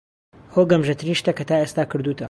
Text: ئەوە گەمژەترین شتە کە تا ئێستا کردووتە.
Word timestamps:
ئەوە 0.51 0.63
گەمژەترین 0.71 1.17
شتە 1.21 1.31
کە 1.37 1.43
تا 1.49 1.55
ئێستا 1.61 1.83
کردووتە. 1.91 2.19